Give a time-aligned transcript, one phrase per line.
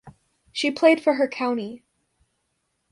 [0.51, 1.83] She played for her county.